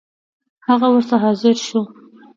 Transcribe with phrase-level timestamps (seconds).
[0.67, 1.81] هغه ورته حاضر شو.